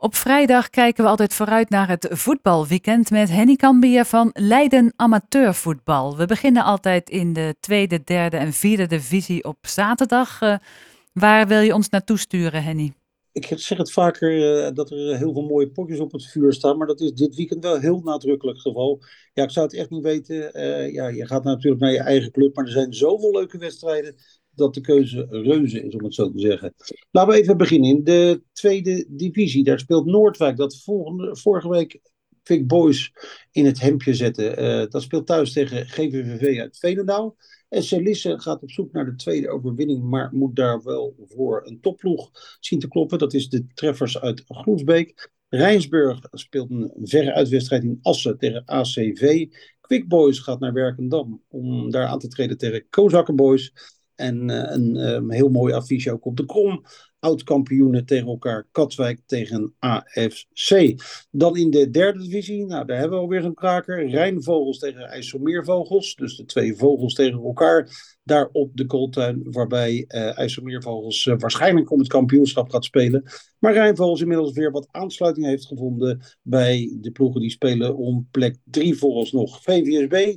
[0.00, 6.16] Op vrijdag kijken we altijd vooruit naar het voetbalweekend met Henny Cambier van Leiden Amateurvoetbal.
[6.16, 10.42] We beginnen altijd in de tweede, derde en vierde divisie op zaterdag.
[10.42, 10.56] Uh,
[11.12, 12.92] waar wil je ons naartoe sturen, Henny?
[13.32, 16.78] Ik zeg het vaker uh, dat er heel veel mooie potjes op het vuur staan,
[16.78, 19.02] maar dat is dit weekend wel heel nadrukkelijk geval.
[19.32, 20.50] Ja, ik zou het echt niet weten.
[20.56, 24.16] Uh, ja, je gaat natuurlijk naar je eigen club, maar er zijn zoveel leuke wedstrijden
[24.58, 26.74] dat de keuze reuze is, om het zo te zeggen.
[27.10, 27.90] Laten we even beginnen.
[27.90, 32.00] In de tweede divisie, daar speelt Noordwijk, dat volgende, vorige week
[32.42, 33.12] Vic Boys
[33.50, 34.62] in het hemdje zetten.
[34.62, 37.36] Uh, dat speelt thuis tegen GVVV uit Veenendaal.
[37.68, 41.80] En Celisse gaat op zoek naar de tweede overwinning, maar moet daar wel voor een
[41.80, 43.18] topploeg zien te kloppen.
[43.18, 45.30] Dat is de treffers uit Groesbeek.
[45.48, 49.46] Rijnsburg speelt een verre uitwedstrijd in Assen tegen ACV.
[49.80, 53.72] Quick Boys gaat naar Werkendam om daar aan te treden tegen Kozakkenboys.
[54.18, 56.84] En uh, een um, heel mooi affiche ook op de krom.
[57.18, 58.66] Oud-kampioenen tegen elkaar.
[58.72, 60.94] Katwijk tegen AFC.
[61.30, 62.66] Dan in de derde divisie.
[62.66, 64.08] Nou, daar hebben we alweer een kraker.
[64.08, 66.14] Rijnvogels tegen IJsselmeervogels.
[66.14, 67.88] Dus de twee vogels tegen elkaar.
[68.22, 69.46] Daar op de kooltuin.
[69.50, 73.22] Waarbij uh, IJsselmeervogels uh, waarschijnlijk om het kampioenschap gaat spelen.
[73.58, 76.20] Maar Rijnvogels inmiddels weer wat aansluiting heeft gevonden.
[76.42, 79.62] Bij de ploegen die spelen om plek 3 vooralsnog.
[79.62, 80.36] VVSB.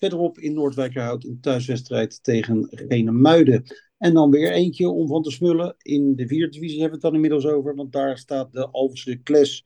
[0.00, 3.64] Verderop in Noordwijkerhout een thuiswedstrijd tegen Genemuiden.
[3.98, 5.74] En dan weer eentje om van te smullen.
[5.78, 7.74] In de vierde divisie hebben we het dan inmiddels over.
[7.74, 9.64] Want daar staat de Alpse Kles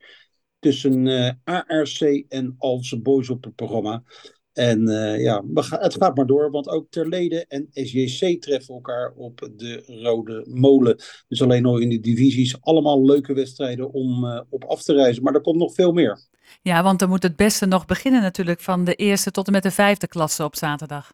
[0.59, 4.03] tussen uh, ARC en Alpse Boys op het programma.
[4.53, 9.49] En uh, ja, het gaat maar door, want ook Terlede en SJC treffen elkaar op
[9.57, 10.97] de Rode Molen.
[11.29, 15.23] Dus alleen nog in de divisies allemaal leuke wedstrijden om uh, op af te reizen.
[15.23, 16.29] Maar er komt nog veel meer.
[16.63, 19.63] Ja, want dan moet het beste nog beginnen natuurlijk van de eerste tot en met
[19.63, 21.13] de vijfde klasse op zaterdag.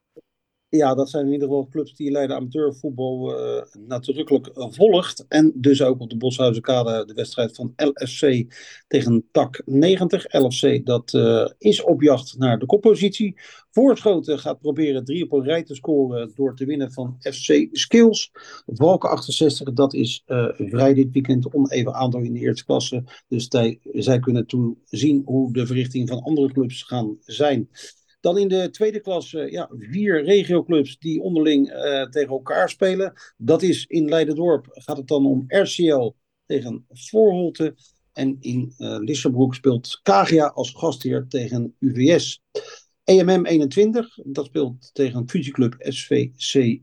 [0.71, 5.25] Ja, dat zijn in ieder geval clubs die Leiden amateurvoetbal uh, nadrukkelijk volgt.
[5.29, 8.45] En dus ook op de Boshuizenkade de wedstrijd van LFC
[8.89, 10.33] tegen TAC 90.
[10.33, 13.35] LFC dat uh, is op jacht naar de koppositie.
[13.71, 18.31] Voorschoten gaat proberen drie op een rij te scoren door te winnen van FC Skills.
[18.67, 20.23] Valken 68, dat is
[20.57, 23.05] vrij dit weekend oneven aantal in de eerste klasse.
[23.29, 23.47] Dus
[23.93, 27.69] zij, kunnen toen zien hoe de verrichtingen van andere clubs gaan zijn.
[28.21, 33.13] Dan in de tweede klasse ja, vier regioclubs die onderling uh, tegen elkaar spelen.
[33.37, 36.11] Dat is in Leidendorp gaat het dan om RCL
[36.47, 37.75] tegen Voorholte.
[38.13, 42.43] En in uh, Lissabroek speelt Kagia als gastheer tegen UVS.
[43.05, 46.81] EMM 21, dat speelt tegen fusieclub SVC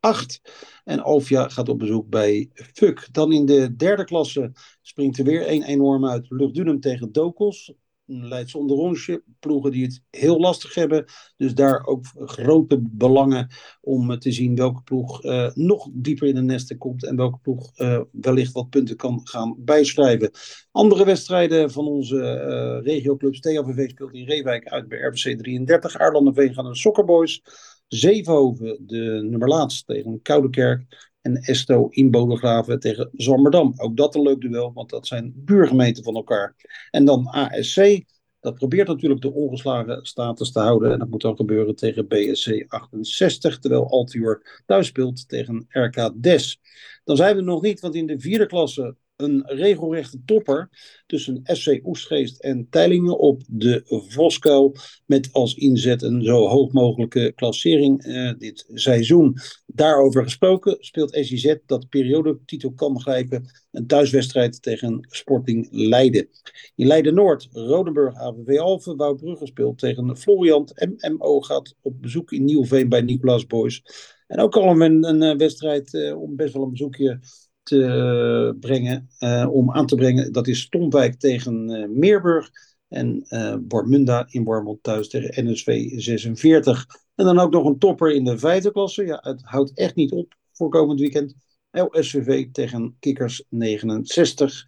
[0.00, 0.40] 08.
[0.84, 3.08] En Alvia gaat op bezoek bij FUK.
[3.12, 6.26] Dan in de derde klasse springt er weer één enorm uit.
[6.28, 7.72] Luchtdunum tegen Dokos.
[8.06, 11.04] Leids onderonsje, ploegen die het heel lastig hebben.
[11.36, 13.48] Dus daar ook grote belangen
[13.80, 17.78] om te zien welke ploeg uh, nog dieper in de nesten komt en welke ploeg
[17.78, 20.30] uh, wellicht wat punten kan gaan bijschrijven.
[20.70, 23.40] Andere wedstrijden van onze uh, regioclubs.
[23.40, 25.98] THVV speelt in Reewijk uit bij RBC 33.
[25.98, 27.42] Aarlandenveen gaan naar de Soccerboys.
[27.88, 31.12] Zevenhoven, de nummer laatst tegen Koudekerk.
[31.24, 33.72] En Esto in Bodegraven tegen Zwammerdam.
[33.76, 36.54] Ook dat een leuk duel, want dat zijn buurgemeenten van elkaar.
[36.90, 38.04] En dan ASC,
[38.40, 40.92] dat probeert natuurlijk de ongeslagen status te houden.
[40.92, 46.60] En dat moet dan gebeuren tegen BSC 68, terwijl Altior thuis speelt tegen RK Des.
[47.04, 50.68] Dan zijn we nog niet, want in de vierde klasse een regelrechte topper
[51.06, 54.76] tussen SC Oestgeest en Teilingen op de Voskuil.
[55.06, 59.36] Met als inzet een zo hoog mogelijke klassering uh, dit seizoen.
[59.66, 63.44] Daarover gesproken speelt SIZ dat de periodetitel kan grijpen.
[63.70, 66.28] Een thuiswedstrijd tegen Sporting Leiden.
[66.74, 70.86] In Leiden-Noord, Rodenburg, AVV Alphen, Woutbrugge speelt tegen Floriant.
[71.00, 73.82] MMO gaat op bezoek in Nieuwveen bij Nicolaas Boys.
[74.26, 77.20] En ook al een, een, een wedstrijd uh, om best wel een bezoekje
[77.64, 80.32] te brengen, uh, om aan te brengen.
[80.32, 82.50] Dat is Stompwijk tegen uh, Meerburg
[82.88, 86.86] en uh, Bormunda in Bormond thuis tegen NSV 46.
[87.14, 89.04] En dan ook nog een topper in de vijfde klasse.
[89.04, 91.34] Ja, het houdt echt niet op voor komend weekend.
[91.70, 94.64] LSVV tegen Kikkers 69.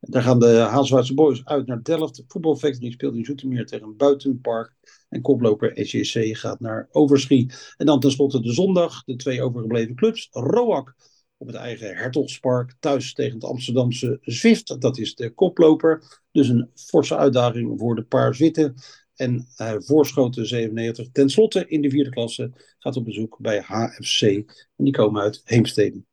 [0.00, 2.24] Daar gaan de Haalswaardse Boys uit naar Delft.
[2.26, 4.74] Voetbal Factory speelt in Zoetermeer tegen Buitenpark.
[5.08, 7.52] En koploper SJC gaat naar Overschie.
[7.76, 10.28] En dan tenslotte de zondag, de twee overgebleven clubs.
[10.30, 10.94] Roak
[11.40, 12.74] op het eigen Hertogspark.
[12.80, 14.80] Thuis tegen het Amsterdamse Zwift.
[14.80, 16.20] Dat is de koploper.
[16.32, 18.74] Dus een forse uitdaging voor de paar Zwitten.
[19.14, 21.08] En uh, Voorschoten 97.
[21.12, 24.22] Ten slotte in de vierde klasse gaat op bezoek bij HFC.
[24.22, 26.04] En die komen uit Heemstede.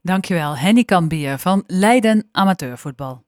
[0.00, 3.24] Dankjewel, Henny Kambier van Leiden Amateurvoetbal.